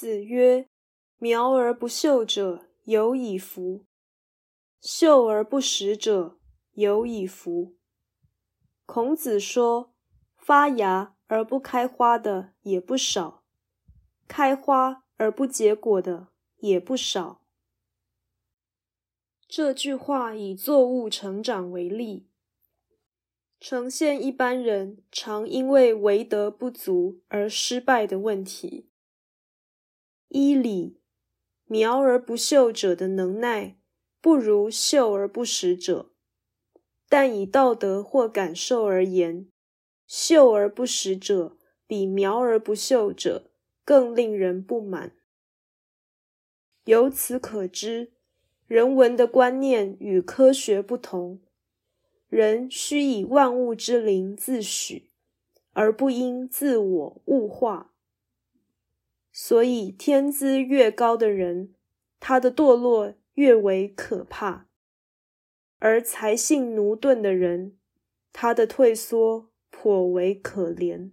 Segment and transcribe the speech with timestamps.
[0.00, 0.66] 子曰
[1.20, 3.84] ：“苗而不秀者，有以夫；
[4.80, 6.38] 秀而不实者，
[6.72, 7.76] 有以夫。”
[8.86, 9.92] 孔子说，
[10.38, 13.44] 发芽而不开花的也不少，
[14.26, 16.28] 开花而不结果的
[16.60, 17.42] 也不少。
[19.46, 22.26] 这句话以作物成长为例，
[23.60, 28.86] 呈现一般人常因为为德不足而失败的问题。
[30.32, 31.00] 依理，
[31.66, 33.76] 苗而不秀者的能耐，
[34.20, 36.12] 不如秀而不实者。
[37.08, 39.50] 但以道德或感受而言，
[40.06, 43.50] 秀而不实者比苗而不秀者
[43.84, 45.16] 更令人不满。
[46.84, 48.12] 由此可知，
[48.68, 51.40] 人文的观念与科学不同。
[52.28, 55.06] 人需以万物之灵自诩，
[55.72, 57.92] 而不应自我物化。
[59.50, 61.74] 所以，天资越高的人，
[62.20, 64.68] 他的堕落越为可怕。
[65.80, 67.76] 而才性奴钝的人，
[68.32, 71.10] 他的退缩颇为可怜。